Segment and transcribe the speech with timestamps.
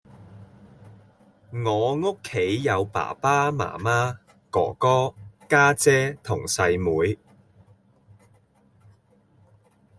[1.63, 4.17] 我屋企有爸爸媽媽，
[4.49, 5.13] 哥哥，
[5.47, 7.19] 家姐同細妹